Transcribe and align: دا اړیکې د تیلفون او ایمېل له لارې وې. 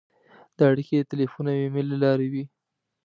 دا 0.57 0.63
اړیکې 0.71 0.95
د 0.99 1.03
تیلفون 1.11 1.45
او 1.51 1.57
ایمېل 1.63 1.87
له 1.91 1.97
لارې 2.03 2.27
وې. 2.31 2.43